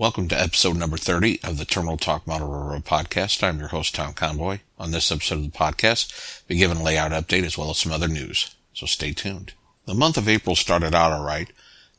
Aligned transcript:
Welcome 0.00 0.28
to 0.28 0.40
episode 0.40 0.78
number 0.78 0.96
30 0.96 1.44
of 1.44 1.58
the 1.58 1.66
Terminal 1.66 1.98
Talk 1.98 2.26
Model 2.26 2.48
podcast. 2.82 3.42
I'm 3.42 3.58
your 3.58 3.68
host, 3.68 3.94
Tom 3.94 4.14
Conboy. 4.14 4.60
On 4.78 4.92
this 4.92 5.12
episode 5.12 5.40
of 5.40 5.52
the 5.52 5.58
podcast, 5.58 6.42
we 6.48 6.56
give 6.56 6.70
a 6.70 6.82
layout 6.82 7.10
update 7.10 7.42
as 7.44 7.58
well 7.58 7.68
as 7.68 7.76
some 7.76 7.92
other 7.92 8.08
news. 8.08 8.56
So 8.72 8.86
stay 8.86 9.12
tuned. 9.12 9.52
The 9.84 9.92
month 9.92 10.16
of 10.16 10.26
April 10.26 10.56
started 10.56 10.94
out 10.94 11.12
alright. 11.12 11.52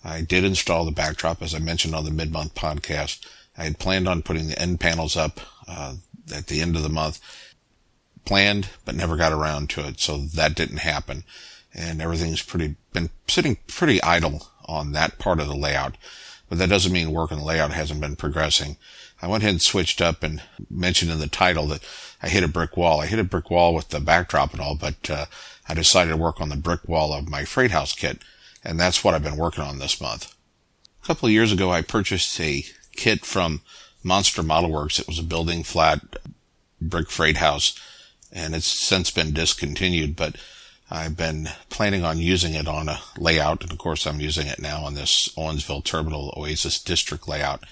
I 0.03 0.21
did 0.21 0.43
install 0.43 0.83
the 0.83 0.91
backdrop 0.91 1.43
as 1.43 1.53
I 1.53 1.59
mentioned 1.59 1.93
on 1.93 2.03
the 2.03 2.09
mid-month 2.09 2.55
podcast. 2.55 3.23
I 3.55 3.65
had 3.65 3.77
planned 3.77 4.08
on 4.08 4.24
putting 4.24 4.47
the 4.47 4.60
end 4.60 4.79
panels 4.79 5.15
up 5.15 5.40
uh, 5.68 5.97
at 6.33 6.47
the 6.47 6.60
end 6.60 6.76
of 6.76 6.81
the 6.81 6.90
month. 6.90 7.20
Planned, 8.26 8.70
but 8.83 8.96
never 8.96 9.15
got 9.15 9.31
around 9.31 9.70
to 9.70 9.88
it, 9.88 9.99
so 9.99 10.18
that 10.18 10.56
didn't 10.56 10.78
happen. 10.78 11.24
And 11.72 12.02
everything's 12.02 12.42
pretty 12.42 12.78
been 12.94 13.12
sitting 13.28 13.60
pretty 13.68 14.02
idle 14.02 14.47
on 14.65 14.92
that 14.94 15.20
part 15.20 15.40
of 15.40 15.47
the 15.47 15.56
layout 15.56 15.97
but 16.52 16.58
that 16.58 16.68
doesn't 16.68 16.91
mean 16.91 17.13
work 17.13 17.30
the 17.30 17.38
layout 17.38 17.72
hasn't 17.72 18.02
been 18.02 18.18
progressing. 18.18 18.76
I 19.22 19.27
went 19.27 19.41
ahead 19.41 19.54
and 19.54 19.62
switched 19.62 20.02
up 20.02 20.22
and 20.22 20.44
mentioned 20.70 21.09
in 21.09 21.20
the 21.20 21.28
title 21.28 21.66
that 21.68 21.82
I 22.22 22.28
hit 22.28 22.44
a 22.44 22.50
brick 22.50 22.76
wall. 22.76 23.00
I 23.00 23.05
hit 23.05 23.20
a 23.20 23.23
brick 23.23 23.50
wall 23.50 23.73
with 23.73 23.88
the 23.88 24.02
backdrop 24.02 24.52
and 24.52 24.59
all, 24.59 24.76
but 24.76 25.09
uh, 25.09 25.28
I 25.70 25.73
decided 25.73 26.12
to 26.12 26.18
work 26.18 26.42
on 26.42 26.50
the 26.50 26.58
brick 26.58 26.90
wall 26.90 27.14
of 27.14 27.30
my 27.30 27.45
freight 27.45 27.72
house 27.72 27.94
kit, 27.94 28.22
and 28.66 28.78
that's 28.78 29.02
what 29.02 29.14
I've 29.14 29.23
been 29.23 29.38
working 29.38 29.64
on 29.64 29.80
this 29.80 30.02
month. 30.02 30.36
A 31.02 31.08
couple 31.08 31.28
of 31.28 31.32
years 31.32 31.54
ago, 31.54 31.72
I 31.72 31.84
purchased 31.84 32.38
a 32.42 32.66
kit 32.98 33.23
from 33.23 33.62
Monster 34.04 34.44
Model 34.44 34.72
Works. 34.72 35.00
It 35.00 35.08
was 35.08 35.20
a 35.20 35.23
building 35.23 35.64
flat 35.64 36.02
brick 36.81 37.09
freight 37.09 37.38
house, 37.38 37.80
and 38.30 38.54
it's 38.54 38.68
since 38.68 39.09
been 39.09 39.31
discontinued, 39.31 40.18
but 40.18 40.36
I've 40.91 41.16
been 41.16 41.48
planning 41.70 42.04
on 42.04 42.18
using 42.18 42.54
it 42.54 42.68
on 42.68 42.90
a 42.90 43.00
layout, 43.18 43.63
and 43.63 43.72
of 43.72 43.77
course 43.77 44.05
I'm 44.05 44.20
using 44.20 44.48
it 44.48 44.59
now 44.59 44.84
on 44.84 44.94
this 44.94 45.30
Owensville 45.38 45.86
Terminal 45.86 46.34
Oasis 46.36 46.84
District 46.84 47.27
layout. 47.30 47.64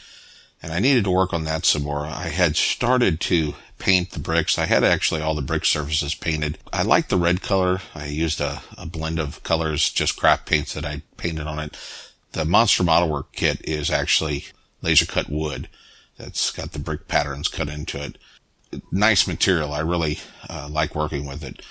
And 0.64 0.72
I 0.72 0.80
needed 0.80 1.04
to 1.04 1.12
work 1.12 1.34
on 1.34 1.44
that 1.44 1.66
some 1.66 1.84
more. 1.84 2.06
I 2.06 2.30
had 2.30 2.56
started 2.56 3.20
to 3.22 3.56
paint 3.78 4.12
the 4.12 4.20
bricks. 4.20 4.58
I 4.58 4.66
had 4.66 4.84
actually 4.84 5.22
all 5.22 5.36
the 5.36 5.42
brick 5.42 5.66
surfaces 5.66 6.16
painted. 6.16 6.58
I 6.72 6.84
like 6.84 7.10
the 7.10 7.18
red 7.18 7.42
color. 7.42 7.80
I 7.94 8.06
used 8.06 8.40
a, 8.40 8.62
a 8.78 8.86
blend 8.86 9.20
of 9.20 9.44
colors, 9.44 9.90
just 9.90 10.18
craft 10.18 10.46
paints 10.46 10.74
that 10.74 10.86
I 10.86 11.02
painted 11.18 11.48
on 11.48 11.60
it. 11.60 11.78
The 12.32 12.46
Monster 12.46 12.84
Model 12.84 13.10
Work 13.10 13.34
kit 13.34 13.62
is 13.66 13.90
actually 13.90 14.46
laser 14.82 15.06
cut 15.06 15.30
wood 15.30 15.68
that's 16.18 16.52
got 16.52 16.72
the 16.72 16.80
brick 16.80 17.08
patterns 17.08 17.48
cut 17.48 17.70
into 17.70 18.02
it. 18.02 18.18
Nice 18.92 19.28
material. 19.28 19.74
I 19.74 19.80
really 19.80 20.20
uh, 20.50 20.70
like 20.70 20.96
working 20.96 21.26
with 21.26 21.44
it. 21.44 21.62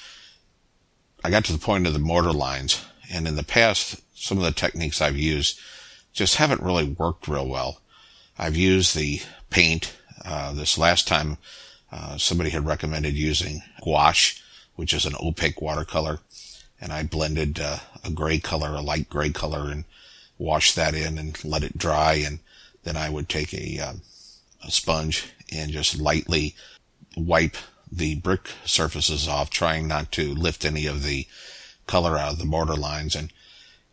I 1.24 1.30
got 1.30 1.44
to 1.47 1.52
the 1.52 1.58
point 1.58 1.86
of 1.86 1.92
the 1.92 1.98
mortar 1.98 2.33
lines, 2.33 2.84
and 3.11 3.27
in 3.27 3.34
the 3.34 3.42
past, 3.42 4.00
some 4.14 4.38
of 4.38 4.44
the 4.44 4.52
techniques 4.52 5.02
I've 5.02 5.16
used 5.16 5.58
just 6.12 6.36
haven't 6.36 6.62
really 6.62 6.84
worked 6.84 7.28
real 7.28 7.48
well. 7.48 7.80
I've 8.38 8.56
used 8.56 8.97
the 8.97 9.20
paint. 9.50 9.94
Uh, 10.25 10.52
this 10.52 10.78
last 10.78 11.08
time, 11.08 11.38
uh, 11.91 12.19
somebody 12.19 12.50
had 12.50 12.66
recommended 12.66 13.14
using 13.14 13.62
gouache, 13.83 14.41
which 14.77 14.92
is 14.92 15.06
an 15.06 15.14
opaque 15.20 15.60
watercolor, 15.60 16.20
and 16.80 16.92
I 16.92 17.02
blended 17.02 17.58
uh, 17.60 17.78
a 18.05 18.10
gray 18.10 18.38
color, 18.38 18.75
a 18.75 18.80
light 18.80 19.08
gray 19.08 19.30
color, 19.30 19.70
and 19.70 19.84
washed 20.38 20.77
that 20.77 20.94
in 20.94 21.19
and 21.19 21.42
let 21.44 21.64
it 21.64 21.78
dry, 21.78 22.14
and 22.14 22.38
then 22.84 22.97
I 22.97 23.10
would 23.10 23.28
take 23.28 23.53
a, 23.53 23.78
uh, 23.80 23.94
a 24.64 24.70
sponge 24.70 25.32
and 25.50 25.72
just 25.72 25.98
lightly 25.98 26.55
wipe 27.16 27.56
the 27.91 28.17
brick 28.17 28.50
surfaces 28.64 29.28
off, 29.28 29.50
trying 29.50 29.89
not 29.89 30.12
to 30.12 30.34
lift 30.34 30.64
any 30.64 30.86
of 30.86 31.03
the 31.03 31.27
color 31.86 32.17
out 32.17 32.33
of 32.33 32.39
the 32.39 32.44
mortar 32.44 32.77
lines. 32.77 33.17
And 33.17 33.33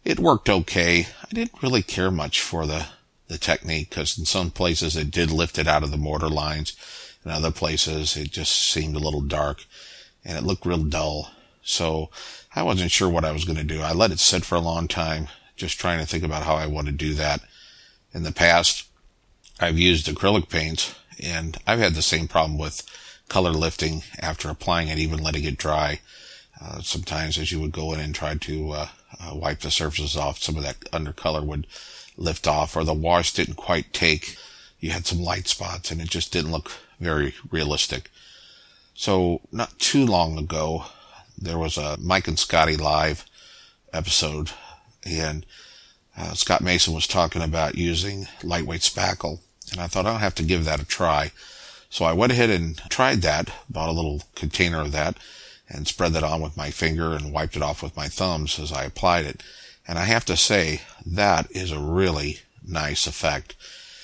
it 0.03 0.19
worked 0.19 0.49
okay. 0.49 1.07
I 1.23 1.33
didn't 1.33 1.63
really 1.63 1.81
care 1.81 2.11
much 2.11 2.41
for 2.41 2.67
the, 2.67 2.87
the 3.27 3.37
technique 3.37 3.89
because 3.89 4.17
in 4.17 4.25
some 4.25 4.51
places 4.51 4.95
it 4.95 5.11
did 5.11 5.31
lift 5.31 5.57
it 5.57 5.67
out 5.67 5.83
of 5.83 5.91
the 5.91 5.97
mortar 5.97 6.29
lines. 6.29 6.75
In 7.25 7.31
other 7.31 7.51
places 7.51 8.15
it 8.15 8.31
just 8.31 8.55
seemed 8.55 8.95
a 8.95 8.99
little 8.99 9.21
dark 9.21 9.65
and 10.23 10.37
it 10.37 10.43
looked 10.43 10.65
real 10.65 10.83
dull. 10.83 11.31
So 11.63 12.11
I 12.55 12.61
wasn't 12.61 12.91
sure 12.91 13.09
what 13.09 13.25
I 13.25 13.31
was 13.31 13.45
going 13.45 13.57
to 13.57 13.63
do. 13.63 13.81
I 13.81 13.93
let 13.93 14.11
it 14.11 14.19
sit 14.19 14.45
for 14.45 14.55
a 14.55 14.61
long 14.61 14.87
time, 14.87 15.27
just 15.55 15.79
trying 15.79 15.99
to 15.99 16.05
think 16.05 16.23
about 16.23 16.43
how 16.43 16.55
I 16.55 16.67
want 16.67 16.87
to 16.87 16.93
do 16.93 17.15
that. 17.15 17.41
In 18.13 18.23
the 18.23 18.31
past, 18.31 18.87
I've 19.59 19.79
used 19.79 20.07
acrylic 20.07 20.49
paints 20.49 20.95
and 21.21 21.57
I've 21.65 21.79
had 21.79 21.95
the 21.95 22.01
same 22.01 22.27
problem 22.27 22.59
with 22.59 22.83
color 23.29 23.51
lifting 23.51 24.03
after 24.19 24.49
applying 24.49 24.87
it, 24.87 24.97
even 24.97 25.21
letting 25.21 25.43
it 25.43 25.57
dry. 25.57 25.99
Uh, 26.61 26.81
sometimes 26.81 27.37
as 27.37 27.51
you 27.51 27.59
would 27.59 27.71
go 27.71 27.93
in 27.93 27.99
and 27.99 28.15
try 28.15 28.33
to 28.35 28.71
uh, 28.71 28.87
uh, 29.19 29.35
wipe 29.35 29.59
the 29.59 29.71
surfaces 29.71 30.15
off, 30.15 30.41
some 30.41 30.55
of 30.55 30.63
that 30.63 30.79
undercolor 30.91 31.45
would 31.45 31.67
lift 32.17 32.47
off, 32.47 32.75
or 32.75 32.83
the 32.83 32.93
wash 32.93 33.33
didn't 33.33 33.55
quite 33.55 33.91
take. 33.93 34.37
You 34.79 34.91
had 34.91 35.05
some 35.05 35.21
light 35.21 35.47
spots, 35.47 35.91
and 35.91 35.99
it 35.99 36.09
just 36.09 36.31
didn't 36.31 36.51
look 36.51 36.71
very 36.99 37.33
realistic. 37.51 38.09
So 38.93 39.41
not 39.51 39.77
too 39.79 40.05
long 40.05 40.37
ago, 40.37 40.85
there 41.37 41.57
was 41.57 41.77
a 41.77 41.97
Mike 41.99 42.27
and 42.27 42.39
Scotty 42.39 42.77
live 42.77 43.25
episode, 43.91 44.51
and 45.03 45.45
uh, 46.17 46.33
Scott 46.33 46.61
Mason 46.61 46.93
was 46.93 47.07
talking 47.07 47.41
about 47.41 47.75
using 47.75 48.27
lightweight 48.43 48.81
spackle, 48.81 49.39
and 49.71 49.81
I 49.81 49.87
thought 49.87 50.05
I'll 50.05 50.19
have 50.19 50.35
to 50.35 50.43
give 50.43 50.63
that 50.63 50.79
a 50.79 50.85
try. 50.85 51.31
So 51.95 52.03
I 52.03 52.11
went 52.11 52.33
ahead 52.33 52.49
and 52.49 52.75
tried 52.89 53.21
that, 53.21 53.51
bought 53.69 53.87
a 53.87 53.93
little 53.93 54.23
container 54.35 54.81
of 54.81 54.91
that, 54.91 55.15
and 55.69 55.87
spread 55.87 56.11
that 56.11 56.25
on 56.25 56.41
with 56.41 56.57
my 56.57 56.69
finger 56.69 57.13
and 57.13 57.31
wiped 57.31 57.55
it 57.55 57.61
off 57.61 57.81
with 57.81 57.95
my 57.95 58.09
thumbs 58.09 58.59
as 58.59 58.69
I 58.69 58.83
applied 58.83 59.25
it. 59.25 59.41
And 59.87 59.97
I 59.97 60.03
have 60.03 60.25
to 60.25 60.35
say, 60.35 60.81
that 61.05 61.49
is 61.51 61.71
a 61.71 61.79
really 61.79 62.39
nice 62.67 63.07
effect. 63.07 63.55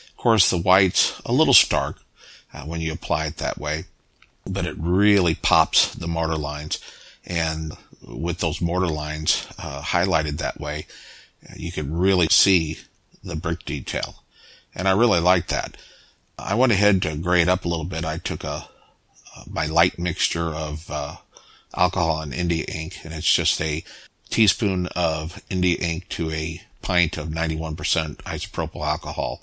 Of 0.07 0.15
course, 0.15 0.49
the 0.49 0.57
white's 0.57 1.19
a 1.25 1.33
little 1.33 1.53
stark 1.53 1.97
uh, 2.53 2.61
when 2.61 2.79
you 2.79 2.93
apply 2.93 3.25
it 3.25 3.35
that 3.37 3.57
way, 3.57 3.83
but 4.47 4.65
it 4.65 4.77
really 4.79 5.35
pops 5.35 5.93
the 5.93 6.07
mortar 6.07 6.37
lines. 6.37 6.79
And 7.25 7.73
with 8.07 8.37
those 8.37 8.61
mortar 8.61 8.87
lines 8.87 9.47
uh, 9.59 9.81
highlighted 9.81 10.37
that 10.37 10.61
way, 10.61 10.87
you 11.57 11.73
can 11.73 11.93
really 11.93 12.27
see 12.31 12.77
the 13.21 13.35
brick 13.35 13.65
detail. 13.65 14.23
And 14.73 14.87
I 14.87 14.91
really 14.91 15.19
like 15.19 15.47
that. 15.47 15.75
I 16.43 16.55
went 16.55 16.71
ahead 16.71 17.01
to 17.03 17.15
grade 17.17 17.49
up 17.49 17.65
a 17.65 17.67
little 17.67 17.85
bit. 17.85 18.05
I 18.05 18.17
took 18.17 18.43
a, 18.43 18.67
my 19.49 19.65
light 19.65 19.99
mixture 19.99 20.47
of 20.47 20.89
uh, 20.89 21.17
alcohol 21.75 22.21
and 22.21 22.33
India 22.33 22.65
ink, 22.67 22.99
and 23.03 23.13
it's 23.13 23.31
just 23.31 23.61
a 23.61 23.83
teaspoon 24.29 24.87
of 24.95 25.41
India 25.49 25.77
ink 25.79 26.09
to 26.09 26.31
a 26.31 26.61
pint 26.81 27.17
of 27.17 27.29
91% 27.29 27.75
isopropyl 27.75 28.85
alcohol. 28.85 29.41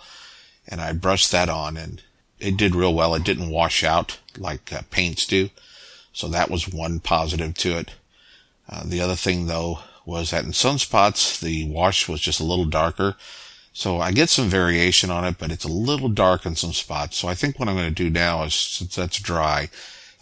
And 0.66 0.80
I 0.80 0.92
brushed 0.92 1.30
that 1.32 1.48
on 1.48 1.76
and 1.76 2.02
it 2.38 2.56
did 2.56 2.74
real 2.74 2.94
well. 2.94 3.14
It 3.14 3.24
didn't 3.24 3.50
wash 3.50 3.82
out 3.84 4.18
like 4.36 4.72
uh, 4.72 4.82
paints 4.90 5.26
do. 5.26 5.50
So 6.12 6.28
that 6.28 6.50
was 6.50 6.68
one 6.68 7.00
positive 7.00 7.54
to 7.58 7.78
it. 7.78 7.92
Uh, 8.68 8.82
the 8.84 9.00
other 9.00 9.16
thing 9.16 9.46
though 9.46 9.80
was 10.04 10.30
that 10.30 10.44
in 10.44 10.52
some 10.52 10.78
spots 10.78 11.38
the 11.38 11.68
wash 11.68 12.08
was 12.08 12.20
just 12.20 12.40
a 12.40 12.44
little 12.44 12.64
darker. 12.64 13.16
So 13.78 14.00
I 14.00 14.10
get 14.10 14.28
some 14.28 14.48
variation 14.48 15.08
on 15.08 15.24
it, 15.24 15.38
but 15.38 15.52
it's 15.52 15.64
a 15.64 15.68
little 15.68 16.08
dark 16.08 16.44
in 16.44 16.56
some 16.56 16.72
spots. 16.72 17.16
So 17.16 17.28
I 17.28 17.34
think 17.34 17.60
what 17.60 17.68
I'm 17.68 17.76
going 17.76 17.94
to 17.94 17.94
do 17.94 18.10
now 18.10 18.42
is, 18.42 18.52
since 18.52 18.96
that's 18.96 19.20
dry, 19.20 19.70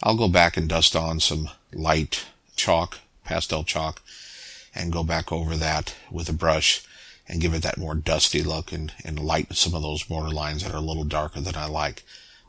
I'll 0.03 0.15
go 0.15 0.27
back 0.29 0.57
and 0.57 0.69
dust 0.69 0.95
on 0.95 1.19
some 1.19 1.49
light 1.73 2.27
chalk, 2.55 2.99
pastel 3.25 3.63
chalk, 3.63 4.03
and 4.75 4.93
go 4.93 5.03
back 5.03 5.31
over 5.31 5.55
that 5.55 5.95
with 6.11 6.29
a 6.29 6.33
brush 6.33 6.83
and 7.27 7.41
give 7.41 7.55
it 7.55 7.63
that 7.63 7.79
more 7.79 7.95
dusty 7.95 8.43
look 8.43 8.71
and, 8.71 8.93
and 9.03 9.19
lighten 9.19 9.55
some 9.55 9.73
of 9.73 9.81
those 9.81 10.07
mortar 10.07 10.29
lines 10.29 10.63
that 10.63 10.71
are 10.71 10.77
a 10.77 10.79
little 10.79 11.03
darker 11.03 11.41
than 11.41 11.55
I 11.55 11.65
like. 11.65 12.03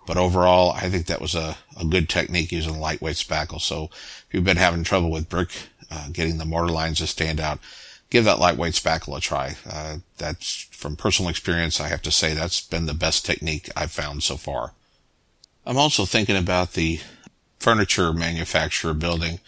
But 0.07 0.19
overall, 0.19 0.73
I 0.73 0.91
think 0.91 1.07
that 1.07 1.23
was 1.23 1.35
a, 1.35 1.57
a 1.81 1.87
good 1.87 2.11
technique 2.11 2.53
using 2.53 2.81
lightweight 2.81 3.17
spackle. 3.17 3.63
So 3.63 3.85
if 3.85 4.27
you've 4.33 4.45
been 4.45 4.59
having 4.59 4.85
trouble 4.85 5.11
with 5.11 5.31
brick, 5.31 5.53
uh, 5.91 6.11
getting 6.13 6.37
the 6.37 6.45
mortar 6.45 6.71
lines 6.71 6.99
to 6.99 7.07
stand 7.07 7.41
out, 7.41 7.61
give 8.11 8.25
that 8.25 8.39
lightweight 8.39 8.75
spackle 8.75 9.17
a 9.17 9.21
try. 9.21 9.57
Uh, 9.69 9.99
that's 10.17 10.69
from 10.71 10.97
personal 10.97 11.31
experience. 11.31 11.81
I 11.81 11.89
have 11.89 12.03
to 12.03 12.11
say 12.11 12.35
that's 12.35 12.61
been 12.61 12.87
the 12.87 12.95
best 12.95 13.27
technique 13.27 13.69
I've 13.77 13.93
found 13.93 14.23
so 14.23 14.37
far. 14.37 14.73
I'm 15.67 15.77
also 15.77 16.05
thinking 16.05 16.37
about 16.37 16.73
the 16.73 17.01
furniture 17.59 18.13
manufacturer 18.13 18.95
building. 18.95 19.41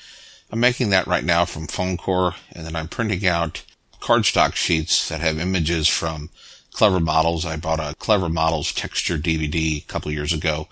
I'm 0.50 0.60
making 0.60 0.90
that 0.90 1.06
right 1.06 1.24
now 1.24 1.44
from 1.44 1.66
foam 1.66 1.96
core 1.96 2.34
and 2.52 2.66
then 2.66 2.76
I'm 2.76 2.88
printing 2.88 3.26
out 3.26 3.64
cardstock 4.00 4.54
sheets 4.54 5.08
that 5.08 5.20
have 5.20 5.38
images 5.38 5.88
from 5.88 6.30
Clever 6.72 7.00
Models. 7.00 7.46
I 7.46 7.56
bought 7.56 7.80
a 7.80 7.94
Clever 7.98 8.28
Models 8.28 8.72
texture 8.72 9.16
DVD 9.16 9.78
a 9.78 9.86
couple 9.86 10.10
years 10.10 10.32
ago 10.32 10.68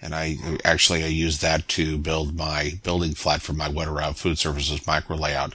and 0.00 0.14
I 0.14 0.36
actually 0.64 1.04
I 1.04 1.08
used 1.08 1.42
that 1.42 1.68
to 1.68 1.98
build 1.98 2.36
my 2.36 2.80
building 2.82 3.14
flat 3.14 3.42
for 3.42 3.52
my 3.52 3.68
Wet 3.68 4.16
Food 4.16 4.38
Services 4.38 4.86
micro 4.86 5.16
layout. 5.16 5.54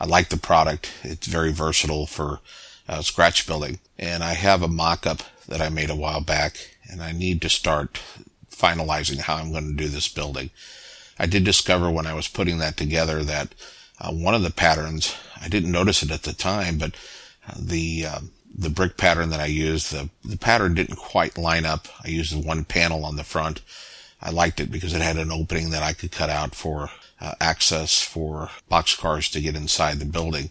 I 0.00 0.06
like 0.06 0.28
the 0.28 0.36
product. 0.36 0.92
It's 1.02 1.26
very 1.26 1.52
versatile 1.52 2.06
for 2.06 2.40
uh, 2.88 3.02
scratch 3.02 3.46
building. 3.46 3.78
And 3.98 4.22
I 4.24 4.34
have 4.34 4.62
a 4.62 4.68
mock-up 4.68 5.22
that 5.48 5.60
I 5.60 5.68
made 5.68 5.90
a 5.90 5.96
while 5.96 6.20
back, 6.20 6.76
and 6.90 7.02
I 7.02 7.12
need 7.12 7.40
to 7.42 7.48
start 7.48 8.00
finalizing 8.50 9.18
how 9.18 9.36
I'm 9.36 9.52
going 9.52 9.76
to 9.76 9.82
do 9.82 9.88
this 9.88 10.08
building. 10.08 10.50
I 11.18 11.26
did 11.26 11.44
discover 11.44 11.90
when 11.90 12.06
I 12.06 12.14
was 12.14 12.28
putting 12.28 12.58
that 12.58 12.76
together 12.76 13.22
that 13.22 13.54
uh, 14.00 14.10
one 14.10 14.34
of 14.34 14.42
the 14.42 14.50
patterns, 14.50 15.14
I 15.40 15.48
didn't 15.48 15.70
notice 15.70 16.02
it 16.02 16.10
at 16.10 16.24
the 16.24 16.32
time, 16.32 16.78
but 16.78 16.94
uh, 17.48 17.54
the 17.58 18.06
uh, 18.06 18.20
the 18.56 18.70
brick 18.70 18.96
pattern 18.96 19.30
that 19.30 19.40
I 19.40 19.46
used, 19.46 19.92
the, 19.92 20.10
the 20.24 20.38
pattern 20.38 20.74
didn't 20.74 20.96
quite 20.96 21.36
line 21.36 21.64
up. 21.64 21.88
I 22.04 22.08
used 22.08 22.44
one 22.44 22.64
panel 22.64 23.04
on 23.04 23.16
the 23.16 23.24
front. 23.24 23.60
I 24.22 24.30
liked 24.30 24.60
it 24.60 24.70
because 24.70 24.94
it 24.94 25.02
had 25.02 25.16
an 25.16 25.32
opening 25.32 25.70
that 25.70 25.82
I 25.82 25.92
could 25.92 26.12
cut 26.12 26.30
out 26.30 26.54
for 26.54 26.90
uh, 27.20 27.34
access 27.40 28.02
for 28.02 28.50
boxcars 28.70 29.30
to 29.32 29.40
get 29.40 29.56
inside 29.56 29.98
the 29.98 30.04
building 30.04 30.50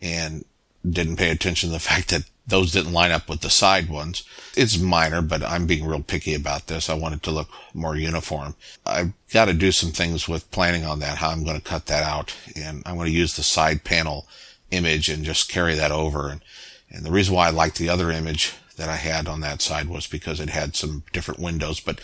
and 0.00 0.44
didn't 0.88 1.16
pay 1.16 1.30
attention 1.30 1.68
to 1.68 1.72
the 1.72 1.78
fact 1.80 2.08
that 2.08 2.24
those 2.46 2.72
didn't 2.72 2.92
line 2.92 3.12
up 3.12 3.28
with 3.28 3.40
the 3.40 3.50
side 3.50 3.88
ones. 3.88 4.24
It's 4.56 4.78
minor, 4.78 5.22
but 5.22 5.42
I'm 5.42 5.66
being 5.66 5.86
real 5.86 6.02
picky 6.02 6.34
about 6.34 6.66
this. 6.66 6.90
I 6.90 6.94
want 6.94 7.14
it 7.14 7.22
to 7.24 7.30
look 7.30 7.48
more 7.72 7.96
uniform. 7.96 8.56
I've 8.84 9.12
got 9.32 9.44
to 9.44 9.54
do 9.54 9.70
some 9.70 9.90
things 9.90 10.28
with 10.28 10.50
planning 10.50 10.84
on 10.84 10.98
that, 10.98 11.18
how 11.18 11.30
I'm 11.30 11.44
going 11.44 11.56
to 11.56 11.62
cut 11.62 11.86
that 11.86 12.02
out. 12.02 12.34
And 12.56 12.82
I'm 12.84 12.96
going 12.96 13.06
to 13.06 13.12
use 13.12 13.36
the 13.36 13.42
side 13.42 13.84
panel 13.84 14.26
image 14.70 15.08
and 15.08 15.24
just 15.24 15.50
carry 15.50 15.74
that 15.76 15.92
over. 15.92 16.28
And, 16.28 16.42
and 16.90 17.04
the 17.04 17.12
reason 17.12 17.34
why 17.34 17.46
I 17.46 17.50
liked 17.50 17.78
the 17.78 17.88
other 17.88 18.10
image 18.10 18.54
that 18.76 18.88
I 18.88 18.96
had 18.96 19.28
on 19.28 19.40
that 19.40 19.62
side 19.62 19.88
was 19.88 20.06
because 20.06 20.40
it 20.40 20.50
had 20.50 20.74
some 20.74 21.04
different 21.12 21.40
windows, 21.40 21.80
but 21.80 22.00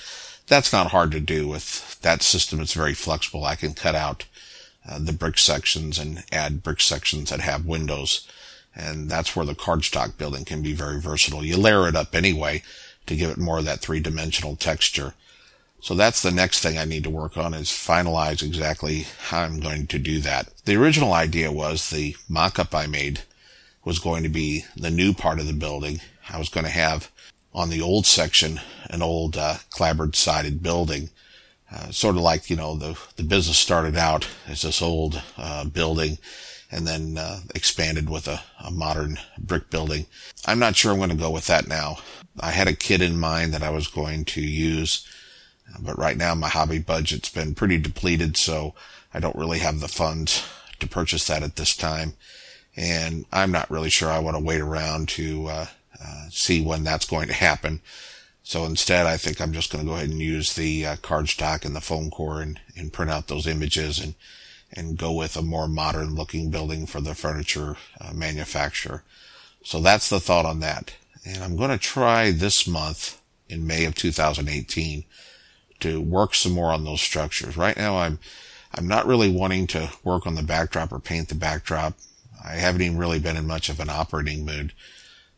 that's 0.46 0.72
not 0.72 0.92
hard 0.92 1.10
to 1.12 1.20
do 1.20 1.48
with 1.48 2.00
that 2.02 2.22
system. 2.22 2.60
It's 2.60 2.72
very 2.74 2.94
flexible. 2.94 3.44
I 3.44 3.56
can 3.56 3.74
cut 3.74 3.94
out 3.94 4.26
uh, 4.88 4.98
the 4.98 5.12
brick 5.12 5.38
sections 5.38 5.98
and 5.98 6.24
add 6.30 6.62
brick 6.62 6.80
sections 6.80 7.30
that 7.30 7.40
have 7.40 7.66
windows 7.66 8.26
and 8.76 9.08
that's 9.08 9.34
where 9.34 9.46
the 9.46 9.54
cardstock 9.54 10.18
building 10.18 10.44
can 10.44 10.62
be 10.62 10.74
very 10.74 11.00
versatile. 11.00 11.44
You 11.44 11.56
layer 11.56 11.88
it 11.88 11.96
up 11.96 12.14
anyway 12.14 12.62
to 13.06 13.16
give 13.16 13.30
it 13.30 13.38
more 13.38 13.58
of 13.58 13.64
that 13.64 13.80
three 13.80 14.00
dimensional 14.00 14.54
texture. 14.54 15.14
So 15.80 15.94
that's 15.94 16.22
the 16.22 16.30
next 16.30 16.60
thing 16.60 16.76
I 16.76 16.84
need 16.84 17.04
to 17.04 17.10
work 17.10 17.36
on 17.36 17.54
is 17.54 17.68
finalize 17.68 18.42
exactly 18.42 19.06
how 19.28 19.42
I'm 19.42 19.60
going 19.60 19.86
to 19.88 19.98
do 19.98 20.20
that. 20.20 20.48
The 20.64 20.76
original 20.76 21.12
idea 21.12 21.50
was 21.50 21.88
the 21.88 22.16
mock-up 22.28 22.74
I 22.74 22.86
made 22.86 23.20
was 23.84 23.98
going 23.98 24.22
to 24.24 24.28
be 24.28 24.64
the 24.76 24.90
new 24.90 25.14
part 25.14 25.38
of 25.38 25.46
the 25.46 25.52
building. 25.52 26.00
I 26.28 26.38
was 26.38 26.48
going 26.48 26.64
to 26.64 26.70
have 26.70 27.10
on 27.56 27.70
the 27.70 27.80
old 27.80 28.06
section 28.06 28.60
an 28.90 29.02
old 29.02 29.36
uh, 29.36 29.56
clapboard 29.70 30.14
sided 30.14 30.62
building, 30.62 31.10
uh, 31.72 31.90
sort 31.90 32.16
of 32.16 32.22
like 32.22 32.48
you 32.50 32.56
know 32.56 32.76
the 32.76 32.98
the 33.16 33.22
business 33.22 33.58
started 33.58 33.96
out 33.96 34.28
as 34.46 34.62
this 34.62 34.82
old 34.82 35.22
uh, 35.36 35.64
building 35.64 36.18
and 36.70 36.86
then 36.86 37.16
uh, 37.16 37.40
expanded 37.54 38.10
with 38.10 38.26
a, 38.26 38.42
a 38.64 38.70
modern 38.70 39.18
brick 39.38 39.70
building. 39.70 40.04
I'm 40.46 40.58
not 40.58 40.74
sure 40.74 40.90
I'm 40.90 40.98
going 40.98 41.10
to 41.10 41.16
go 41.16 41.30
with 41.30 41.46
that 41.46 41.68
now. 41.68 41.98
I 42.40 42.50
had 42.50 42.66
a 42.66 42.74
kit 42.74 43.00
in 43.00 43.20
mind 43.20 43.54
that 43.54 43.62
I 43.62 43.70
was 43.70 43.86
going 43.86 44.24
to 44.26 44.40
use, 44.40 45.06
but 45.80 45.96
right 45.96 46.16
now 46.16 46.34
my 46.34 46.48
hobby 46.48 46.80
budget's 46.80 47.28
been 47.28 47.54
pretty 47.54 47.78
depleted, 47.78 48.36
so 48.36 48.74
I 49.14 49.20
don't 49.20 49.36
really 49.36 49.60
have 49.60 49.78
the 49.80 49.88
funds 49.88 50.44
to 50.80 50.88
purchase 50.88 51.26
that 51.28 51.44
at 51.44 51.56
this 51.56 51.76
time. 51.76 52.14
And 52.76 53.24
I'm 53.32 53.52
not 53.52 53.70
really 53.70 53.88
sure 53.88 54.10
I 54.10 54.18
want 54.18 54.36
to 54.36 54.42
wait 54.42 54.60
around 54.60 55.08
to 55.10 55.46
uh, 55.46 55.66
uh, 56.02 56.28
see 56.30 56.62
when 56.62 56.84
that's 56.84 57.06
going 57.06 57.28
to 57.28 57.34
happen. 57.34 57.80
So 58.42 58.64
instead, 58.64 59.06
I 59.06 59.16
think 59.16 59.40
I'm 59.40 59.52
just 59.52 59.72
going 59.72 59.84
to 59.84 59.88
go 59.88 59.96
ahead 59.96 60.10
and 60.10 60.20
use 60.20 60.54
the 60.54 60.86
uh, 60.86 60.96
cardstock 60.96 61.64
and 61.64 61.74
the 61.74 61.80
foam 61.80 62.10
core 62.10 62.40
and, 62.40 62.60
and 62.76 62.92
print 62.92 63.10
out 63.10 63.28
those 63.28 63.46
images 63.46 63.98
and 63.98 64.14
and 64.72 64.98
go 64.98 65.12
with 65.12 65.36
a 65.36 65.42
more 65.42 65.68
modern 65.68 66.14
looking 66.14 66.50
building 66.50 66.86
for 66.86 67.00
the 67.00 67.14
furniture 67.14 67.76
uh, 68.00 68.12
manufacturer. 68.12 69.02
So 69.62 69.80
that's 69.80 70.08
the 70.08 70.20
thought 70.20 70.44
on 70.44 70.60
that. 70.60 70.94
And 71.24 71.42
I'm 71.42 71.56
going 71.56 71.70
to 71.70 71.78
try 71.78 72.30
this 72.30 72.66
month 72.66 73.20
in 73.48 73.66
May 73.66 73.84
of 73.84 73.94
2018 73.94 75.04
to 75.80 76.00
work 76.00 76.34
some 76.34 76.52
more 76.52 76.72
on 76.72 76.84
those 76.84 77.00
structures. 77.00 77.56
Right 77.56 77.76
now 77.76 77.98
I'm, 77.98 78.18
I'm 78.74 78.88
not 78.88 79.06
really 79.06 79.30
wanting 79.30 79.66
to 79.68 79.90
work 80.04 80.26
on 80.26 80.34
the 80.34 80.42
backdrop 80.42 80.92
or 80.92 81.00
paint 81.00 81.28
the 81.28 81.34
backdrop. 81.34 81.94
I 82.44 82.54
haven't 82.54 82.82
even 82.82 82.98
really 82.98 83.18
been 83.18 83.36
in 83.36 83.46
much 83.46 83.68
of 83.68 83.80
an 83.80 83.90
operating 83.90 84.44
mood, 84.44 84.72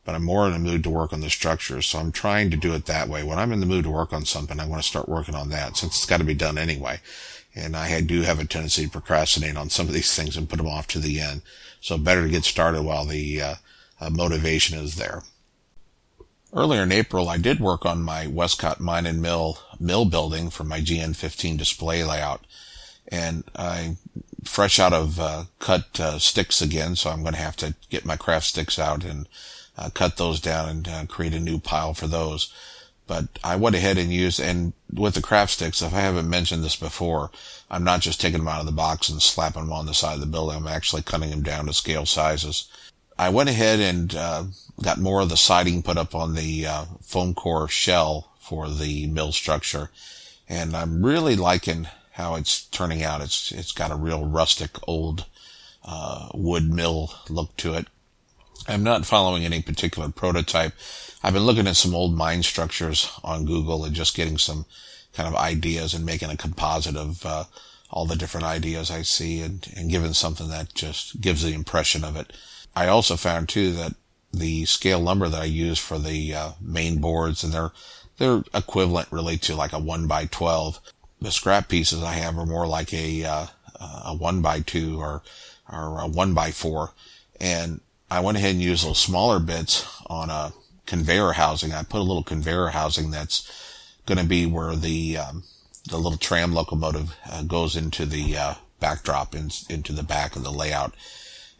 but 0.09 0.15
I'm 0.15 0.25
more 0.25 0.47
in 0.47 0.55
a 0.55 0.59
mood 0.59 0.85
to 0.85 0.91
work 0.91 1.13
on 1.13 1.21
the 1.21 1.29
structures. 1.29 1.87
So 1.87 1.99
I'm 1.99 2.13
trying 2.13 2.51
to 2.51 2.57
do 2.57 2.73
it 2.73 2.87
that 2.87 3.11
way. 3.11 3.23
When 3.23 3.39
I'm 3.39 3.53
in 3.53 3.61
the 3.61 3.67
mood 3.67 3.85
to 3.85 3.91
work 3.91 4.11
on 4.11 4.25
something, 4.25 4.59
I 4.59 4.67
want 4.67 4.83
to 4.83 4.89
start 4.89 5.07
working 5.07 5.35
on 5.35 5.51
that 5.51 5.77
since 5.77 5.97
it's 5.97 6.07
got 6.07 6.17
to 6.17 6.25
be 6.25 6.33
done 6.33 6.57
anyway. 6.57 7.01
And 7.55 7.77
I 7.77 8.01
do 8.01 8.23
have 8.23 8.41
a 8.41 8.47
tendency 8.47 8.87
to 8.87 8.91
procrastinate 8.91 9.59
on 9.59 9.69
some 9.69 9.87
of 9.87 9.93
these 9.93 10.17
things 10.17 10.35
and 10.35 10.49
put 10.49 10.57
them 10.57 10.67
off 10.67 10.87
to 10.87 10.99
the 10.99 11.21
end. 11.21 11.43
So 11.83 11.99
better 11.99 12.23
to 12.23 12.31
get 12.31 12.45
started 12.45 12.85
while 12.85 13.05
the 13.05 13.43
uh, 13.43 13.55
uh, 14.01 14.09
motivation 14.09 14.79
is 14.79 14.97
there. 14.97 15.25
Earlier 16.55 16.85
in 16.85 16.93
April, 16.93 17.29
I 17.29 17.37
did 17.37 17.61
work 17.61 17.85
on 17.85 18.03
my 18.03 18.27
Westcott 18.27 18.81
Mine 18.81 19.05
and 19.05 19.21
Mill 19.21 19.59
mill 19.79 20.07
building 20.07 20.49
for 20.49 20.65
my 20.65 20.81
GN15 20.81 21.59
display 21.59 22.03
layout. 22.03 22.47
And 23.09 23.45
I'm 23.55 23.99
fresh 24.45 24.79
out 24.79 24.95
of 24.95 25.21
uh, 25.21 25.45
cut 25.59 26.01
uh, 26.01 26.19
sticks 26.19 26.63
again, 26.63 26.97
so 26.97 27.11
I'm 27.11 27.21
going 27.21 27.35
to 27.35 27.41
have 27.41 27.57
to 27.57 27.75
get 27.91 28.07
my 28.07 28.17
craft 28.17 28.47
sticks 28.47 28.79
out 28.79 29.05
and 29.05 29.29
uh, 29.79 29.91
cut 29.91 30.17
those 30.17 30.41
down 30.41 30.69
and 30.69 30.89
uh, 30.89 31.07
create 31.07 31.35
a 31.35 31.41
new 31.41 31.59
pile 31.59 31.95
for 31.95 32.07
those. 32.07 32.53
But 33.07 33.39
I 33.43 33.57
went 33.57 33.77
ahead 33.77 33.97
and 33.97 34.13
used, 34.13 34.39
and 34.39 34.75
with 34.93 35.15
the 35.15 35.23
craft 35.23 35.53
sticks, 35.53 35.81
if 35.81 35.95
I 35.95 36.01
haven't 36.01 36.29
mentioned 36.29 36.63
this 36.63 36.77
before, 36.77 37.31
I'm 37.71 37.85
not 37.85 38.01
just 38.01 38.21
taking 38.21 38.41
them 38.41 38.49
out 38.49 38.61
of 38.61 38.67
the 38.67 38.73
box 38.73 39.09
and 39.09 39.23
slapping 39.23 39.63
them 39.63 39.73
on 39.73 39.87
the 39.87 39.95
side 39.95 40.15
of 40.15 40.21
the 40.21 40.27
building. 40.27 40.59
I'm 40.59 40.67
actually 40.67 41.03
cutting 41.03 41.31
them 41.31 41.43
down 41.43 41.67
to 41.67 41.73
scale 41.73 42.05
sizes. 42.05 42.69
I 43.19 43.31
went 43.31 43.49
ahead 43.49 43.81
and 43.81 44.15
uh, 44.15 44.45
got 44.83 44.99
more 44.99 45.23
of 45.23 45.31
the 45.31 45.37
siding 45.37 45.83
put 45.83 45.97
up 45.97 46.15
on 46.15 46.35
the 46.35 46.67
uh, 46.67 46.85
foam 47.01 47.35
core 47.35 47.67
shell 47.69 48.33
for 48.39 48.69
the 48.69 49.07
mill 49.07 49.33
structure, 49.33 49.91
and 50.49 50.77
I'm 50.77 51.05
really 51.05 51.35
liking 51.35 51.89
how 52.13 52.35
it's 52.35 52.65
turning 52.67 53.03
out. 53.03 53.23
It's 53.23 53.53
it's 53.53 53.73
got 53.73 53.91
a 53.91 53.97
real 53.97 54.27
rustic 54.27 54.71
old 54.87 55.25
uh, 55.85 56.29
wood 56.35 56.73
mill 56.73 57.13
look 57.29 57.57
to 57.59 57.75
it. 57.75 57.87
I'm 58.69 58.83
not 58.83 59.07
following 59.07 59.45
any 59.45 59.63
particular 59.63 60.11
prototype. 60.11 60.75
I've 61.23 61.33
been 61.33 61.45
looking 61.45 61.67
at 61.67 61.77
some 61.77 61.95
old 61.95 62.15
mine 62.15 62.43
structures 62.43 63.11
on 63.25 63.47
Google 63.47 63.83
and 63.85 63.95
just 63.95 64.15
getting 64.15 64.37
some 64.37 64.67
kind 65.15 65.27
of 65.27 65.35
ideas 65.35 65.95
and 65.95 66.05
making 66.05 66.31
a 66.31 66.37
composite 66.37 66.95
of 66.95 67.25
uh, 67.25 67.45
all 67.91 68.05
the 68.05 68.15
different 68.15 68.47
ideas 68.47 68.91
I 68.91 69.03
see 69.03 69.41
and, 69.41 69.67
and 69.75 69.91
giving 69.91 70.13
something 70.13 70.51
that 70.51 70.75
just 70.75 71.21
gives 71.23 71.43
the 71.43 71.55
impression 71.55 72.05
of 72.05 72.15
it. 72.15 72.33
I 72.77 72.89
also 72.89 73.17
found 73.17 73.49
too 73.49 73.73
that 73.73 73.95
the 74.33 74.67
scale 74.67 75.01
lumber 75.01 75.31
that 75.31 75.41
I 75.41 75.47
use 75.47 75.79
for 75.79 75.99
the 75.99 76.35
uh, 76.35 76.51
main 76.61 77.01
boards 77.01 77.43
and 77.43 77.53
they're 77.53 77.73
they're 78.19 78.43
equivalent 78.53 79.09
really 79.11 79.39
to 79.39 79.55
like 79.55 79.73
a 79.73 79.79
one 79.79 80.07
by 80.07 80.27
twelve. 80.27 80.81
The 81.21 81.31
scrap 81.31 81.69
pieces 81.69 82.03
I 82.03 82.13
have 82.15 82.37
are 82.37 82.45
more 82.45 82.67
like 82.67 82.93
a 82.93 83.25
uh, 83.25 83.47
a 84.05 84.15
one 84.15 84.43
by 84.43 84.61
two 84.61 85.01
or 85.01 85.23
or 85.73 86.01
a 86.01 86.07
one 86.07 86.35
by 86.35 86.51
four, 86.51 86.93
and 87.41 87.81
I 88.11 88.21
went 88.21 88.39
ahead 88.39 88.53
and 88.53 88.63
used 88.63 88.87
those 88.87 88.99
smaller 88.99 89.39
bits 89.39 89.87
on 90.07 90.31
a 90.31 90.53
conveyor 90.87 91.33
housing. 91.33 91.73
I 91.73 91.83
put 91.83 92.01
a 92.01 92.03
little 92.03 92.23
conveyor 92.23 92.69
housing 92.69 93.11
that's 93.11 93.47
going 94.07 94.19
to 94.19 94.25
be 94.25 94.47
where 94.47 94.75
the 94.75 95.19
um, 95.19 95.43
the 95.89 95.99
little 95.99 96.19
tram 96.19 96.55
locomotive 96.55 97.15
uh, 97.31 97.43
goes 97.43 97.77
into 97.77 98.07
the 98.07 98.37
uh, 98.37 98.55
backdrop 98.81 99.35
in, 99.35 99.51
into 99.69 99.93
the 99.93 100.03
back 100.03 100.37
of 100.37 100.43
the 100.43 100.53
layout. 100.53 100.95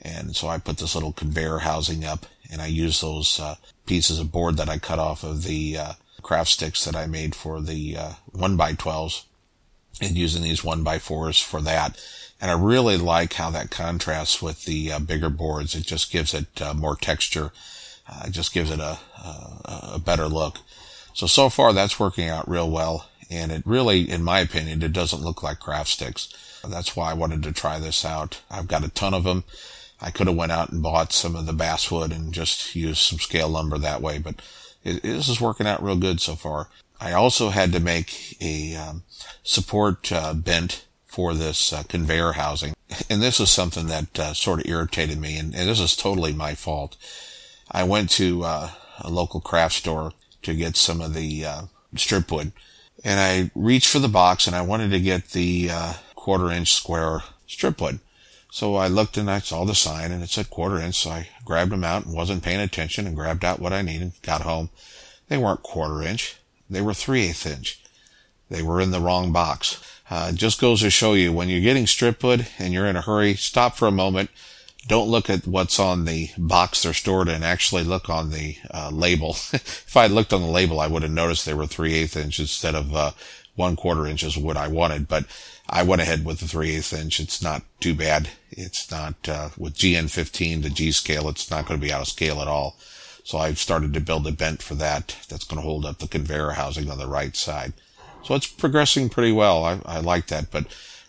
And 0.01 0.37
so 0.37 0.49
I 0.49 0.59
put 0.59 0.79
this 0.79 0.95
little 0.95 1.13
conveyor 1.13 1.59
housing 1.59 2.05
up, 2.05 2.27
and 2.51 2.63
I 2.63 2.67
use 2.67 3.01
those 3.01 3.41
uh, 3.41 3.57
pieces 3.87 4.19
of 4.19 4.33
board 4.33 4.57
that 4.57 4.69
I 4.69 4.79
cut 4.79 4.99
off 4.99 5.25
of 5.25 5.43
the 5.43 5.77
uh, 5.77 5.93
craft 6.23 6.51
sticks 6.51 6.85
that 6.85 6.97
I 6.97 7.07
made 7.07 7.35
for 7.35 7.61
the 7.61 7.97
uh, 7.97 8.13
one 8.33 8.57
by 8.57 8.75
twelves, 8.75 9.25
and 10.01 10.17
using 10.17 10.43
these 10.43 10.65
one 10.65 10.83
by 10.83 10.99
fours 10.99 11.39
for 11.39 11.61
that. 11.63 12.01
And 12.41 12.51
I 12.51 12.55
really 12.55 12.97
like 12.97 13.33
how 13.35 13.51
that 13.51 13.71
contrasts 13.71 14.41
with 14.41 14.65
the 14.65 14.93
uh, 14.93 14.99
bigger 15.01 15.29
boards. 15.29 15.75
It 15.75 15.87
just 15.87 16.13
gives 16.13 16.35
it 16.35 16.47
more 16.77 16.95
texture 16.97 17.53
uh, 18.09 18.25
it 18.27 18.31
just 18.31 18.53
gives 18.55 18.71
it 18.71 18.81
a, 18.81 18.99
a, 19.23 19.91
a 19.95 19.99
better 19.99 20.29
look. 20.29 20.59
So, 21.13 21.27
so 21.27 21.49
far 21.49 21.73
that's 21.73 22.01
working 22.01 22.29
out 22.29 22.49
real 22.49 22.71
well. 22.71 23.07
And 23.31 23.53
it 23.53 23.63
really, 23.67 24.09
in 24.09 24.23
my 24.23 24.41
opinion, 24.41 24.83
it 24.83 24.93
doesn't 24.93 25.23
look 25.23 25.43
like 25.43 25.59
craft 25.59 25.91
sticks. 25.91 26.33
That's 26.67 26.97
why 26.97 27.11
I 27.11 27.15
wanted 27.15 27.43
to 27.43 27.53
try 27.53 27.79
this 27.79 28.05
out. 28.05 28.41
I've 28.51 28.69
got 28.69 28.85
a 28.85 28.89
ton 28.89 29.13
of 29.13 29.25
them. 29.25 29.45
I 30.01 30.11
could 30.11 30.29
have 30.29 30.37
went 30.37 30.53
out 30.53 30.71
and 30.71 30.83
bought 30.83 31.13
some 31.13 31.37
of 31.37 31.47
the 31.47 31.53
basswood 31.53 32.13
and 32.13 32.33
just 32.33 32.75
used 32.75 33.01
some 33.01 33.19
scale 33.19 33.49
lumber 33.49 33.79
that 33.79 34.01
way, 34.01 34.19
but 34.19 34.37
it, 34.85 35.03
this 35.03 35.29
is 35.29 35.41
working 35.41 35.67
out 35.67 35.83
real 35.83 35.97
good 35.97 36.21
so 36.21 36.37
far. 36.37 36.69
I 37.01 37.13
also 37.13 37.51
had 37.51 37.73
to 37.73 37.81
make 37.81 38.37
a 38.41 38.75
um, 38.75 39.03
support 39.43 40.11
uh, 40.11 40.35
bent 40.35 40.85
for 41.07 41.35
this 41.35 41.73
uh, 41.73 41.83
conveyor 41.85 42.33
housing, 42.33 42.75
and 43.11 43.23
this 43.23 43.41
is 43.41 43.51
something 43.51 43.87
that 43.87 44.19
uh, 44.19 44.35
sort 44.35 44.61
of 44.61 44.67
irritated 44.67 45.19
me, 45.19 45.39
and, 45.39 45.55
and 45.55 45.69
this 45.69 45.81
is 45.81 45.97
totally 45.97 46.33
my 46.33 46.55
fault. 46.55 46.97
I 47.71 47.85
went 47.85 48.11
to 48.11 48.45
uh, 48.45 48.71
a 49.01 49.11
local 49.11 49.41
craft 49.41 49.75
store 49.75 50.13
to 50.43 50.55
get 50.55 50.77
some 50.77 51.01
of 51.01 51.15
the 51.15 51.45
uh, 51.45 51.63
strip 51.97 52.31
wood, 52.33 52.53
and 53.05 53.21
I 53.21 53.51
reached 53.55 53.89
for 53.89 53.99
the 53.99 54.09
box 54.09 54.47
and 54.47 54.57
I 54.57 54.63
wanted 54.63 54.91
to 54.91 55.01
get 55.01 55.31
the 55.31 55.71
uh, 55.71 55.95
quarter 56.15 56.51
inch 56.51 56.73
square 56.73 57.23
strip 57.47 57.81
wood. 57.81 58.01
So 58.51 58.77
I 58.77 58.89
looked 58.89 59.17
and 59.17 59.31
I 59.31 59.41
saw 59.41 59.65
the 59.65 59.75
sign 59.75 60.11
and 60.11 60.23
it 60.23 60.31
said 60.31 60.51
quarter 60.51 60.81
inch, 60.81 60.99
so 61.01 61.11
I 61.11 61.29
grabbed 61.45 61.71
them 61.71 61.85
out 61.85 62.07
and 62.07 62.15
wasn't 62.15 62.43
paying 62.43 62.61
attention 62.61 63.07
and 63.07 63.15
grabbed 63.15 63.45
out 63.45 63.61
what 63.61 63.73
I 63.73 63.83
needed. 63.83 64.13
Got 64.23 64.41
home, 64.41 64.71
they 65.29 65.37
weren't 65.37 65.63
quarter 65.63 66.03
inch; 66.03 66.38
they 66.71 66.81
were 66.81 66.95
three 66.95 67.25
eighths 67.29 67.47
inch. 67.47 67.83
They 68.51 68.63
were 68.63 68.81
in 68.81 68.91
the 68.91 69.01
wrong 69.01 69.33
box. 69.33 69.83
Uh, 70.11 70.33
just 70.33 70.61
goes 70.61 70.81
to 70.81 70.91
show 70.91 71.13
you 71.13 71.33
when 71.33 71.49
you're 71.49 71.61
getting 71.61 71.87
strip 71.87 72.23
wood 72.23 72.49
and 72.59 72.73
you're 72.73 72.87
in 72.87 72.97
a 72.97 73.03
hurry, 73.03 73.35
stop 73.35 73.77
for 73.77 73.87
a 73.87 73.93
moment, 73.93 74.31
don't 74.89 75.11
look 75.11 75.29
at 75.29 75.47
what's 75.47 75.79
on 75.79 76.07
the 76.07 76.31
box 76.39 76.83
they're 76.83 76.95
stored 76.95 77.29
in. 77.29 77.43
Actually, 77.43 77.85
look 77.85 78.09
on 78.09 78.31
the 78.31 78.57
uh, 78.73 78.91
label. 78.91 79.31
if 79.53 79.97
I 79.97 80.07
looked 80.07 80.33
on 80.33 80.41
the 80.41 80.49
label, 80.49 80.81
I 80.81 80.87
would 80.87 81.03
have 81.03 81.13
noticed 81.13 81.45
they 81.45 81.55
were 81.55 81.67
three 81.67 81.95
eighth 81.95 82.17
inch 82.17 82.41
instead 82.41 82.75
of 82.75 82.95
uh, 82.95 83.11
one 83.55 83.77
quarter 83.77 84.07
inches 84.07 84.39
what 84.39 84.57
I 84.57 84.67
wanted. 84.67 85.07
But 85.07 85.27
I 85.69 85.83
went 85.83 86.01
ahead 86.01 86.25
with 86.25 86.41
the 86.41 86.49
three 86.49 86.75
eighth 86.75 86.95
inch. 86.95 87.21
It's 87.21 87.43
not 87.43 87.63
too 87.81 87.95
bad. 87.95 88.31
It's 88.51 88.91
not 88.91 89.29
uh, 89.29 89.51
with 89.59 89.75
GN15 89.75 90.63
the 90.63 90.71
G 90.71 90.91
scale. 90.91 91.29
It's 91.29 91.51
not 91.51 91.67
going 91.67 91.79
to 91.79 91.87
be 91.87 91.93
out 91.93 92.01
of 92.01 92.09
scale 92.09 92.41
at 92.41 92.49
all. 92.49 92.77
So 93.29 93.37
I've 93.37 93.59
started 93.59 93.93
to 93.93 94.01
build 94.01 94.27
a 94.27 94.33
bent 94.33 94.63
for 94.63 94.75
that. 94.77 95.19
That's 95.29 95.45
going 95.45 95.61
to 95.61 95.69
hold 95.69 95.85
up 95.85 95.99
the 95.99 96.09
conveyor 96.09 96.53
housing 96.53 96.91
on 96.91 96.97
the 96.97 97.07
right 97.07 97.37
side. 97.37 97.75
So 98.25 98.35
it's 98.35 98.47
progressing 98.47 99.11
pretty 99.11 99.33
well. 99.33 99.67
I, 99.67 99.81
I 99.85 100.01
like 100.01 100.29
that, 100.29 100.51
but 100.51 100.65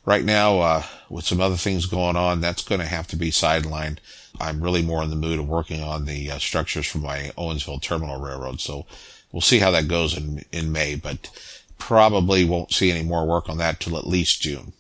right 0.06 0.26
now, 0.26 0.60
uh, 0.60 0.84
with 1.10 1.24
some 1.24 1.40
other 1.40 1.56
things 1.56 1.86
going 1.86 2.18
on, 2.18 2.42
that's 2.42 2.62
going 2.62 2.82
to 2.82 2.88
have 2.88 3.08
to 3.08 3.16
be 3.16 3.32
sidelined. 3.32 4.00
I'm 4.38 4.60
really 4.60 4.82
more 4.82 5.02
in 5.02 5.12
the 5.12 5.16
mood 5.16 5.40
of 5.40 5.48
working 5.48 5.82
on 5.82 6.04
the 6.04 6.30
uh, 6.30 6.40
structures 6.40 6.88
for 6.88 6.98
my 6.98 7.32
Owensville 7.38 7.82
Terminal 7.82 8.20
Railroad. 8.20 8.60
So 8.60 8.86
we'll 9.32 9.40
see 9.40 9.60
how 9.60 9.72
that 9.72 9.88
goes 9.88 10.18
in, 10.18 10.44
in 10.52 10.74
May, 10.74 10.96
but 10.96 11.30
probably 11.78 12.44
won't 12.44 12.74
see 12.74 12.92
any 12.92 13.06
more 13.06 13.26
work 13.26 13.48
on 13.48 13.60
that 13.60 13.80
till 13.80 13.98
at 13.98 14.06
least 14.06 14.42
June. 14.42 14.74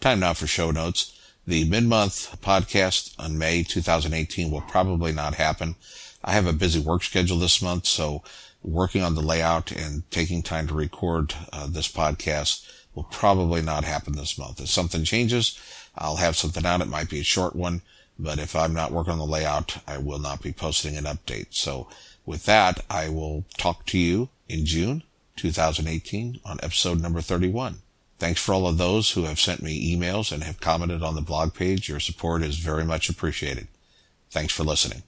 Time 0.00 0.18
now 0.18 0.34
for 0.34 0.48
show 0.48 0.72
notes. 0.72 1.16
The 1.46 1.62
mid-month 1.62 2.40
podcast 2.42 3.14
on 3.20 3.38
May 3.38 3.62
2018 3.62 4.50
will 4.50 4.62
probably 4.62 5.12
not 5.12 5.36
happen. 5.36 5.76
I 6.24 6.32
have 6.32 6.46
a 6.46 6.52
busy 6.52 6.80
work 6.80 7.02
schedule 7.02 7.38
this 7.38 7.60
month, 7.62 7.86
so 7.86 8.22
working 8.62 9.02
on 9.02 9.14
the 9.14 9.22
layout 9.22 9.72
and 9.72 10.08
taking 10.10 10.42
time 10.42 10.68
to 10.68 10.74
record 10.74 11.34
uh, 11.52 11.66
this 11.66 11.90
podcast 11.90 12.64
will 12.94 13.04
probably 13.04 13.62
not 13.62 13.84
happen 13.84 14.14
this 14.14 14.38
month. 14.38 14.60
If 14.60 14.68
something 14.68 15.04
changes, 15.04 15.58
I'll 15.96 16.16
have 16.16 16.36
something 16.36 16.64
out. 16.64 16.80
It 16.80 16.88
might 16.88 17.10
be 17.10 17.20
a 17.20 17.24
short 17.24 17.56
one, 17.56 17.82
but 18.18 18.38
if 18.38 18.54
I'm 18.54 18.74
not 18.74 18.92
working 18.92 19.14
on 19.14 19.18
the 19.18 19.26
layout, 19.26 19.78
I 19.86 19.98
will 19.98 20.18
not 20.18 20.42
be 20.42 20.52
posting 20.52 20.96
an 20.96 21.04
update. 21.04 21.48
So 21.50 21.88
with 22.24 22.44
that, 22.44 22.84
I 22.88 23.08
will 23.08 23.44
talk 23.56 23.86
to 23.86 23.98
you 23.98 24.28
in 24.48 24.64
June 24.64 25.02
2018 25.36 26.40
on 26.44 26.60
episode 26.62 27.00
number 27.00 27.20
31. 27.20 27.78
Thanks 28.18 28.40
for 28.40 28.52
all 28.52 28.68
of 28.68 28.78
those 28.78 29.12
who 29.12 29.24
have 29.24 29.40
sent 29.40 29.62
me 29.62 29.96
emails 29.96 30.30
and 30.30 30.44
have 30.44 30.60
commented 30.60 31.02
on 31.02 31.16
the 31.16 31.20
blog 31.20 31.54
page. 31.54 31.88
Your 31.88 31.98
support 31.98 32.42
is 32.42 32.58
very 32.58 32.84
much 32.84 33.08
appreciated. 33.08 33.66
Thanks 34.30 34.52
for 34.52 34.62
listening. 34.62 35.02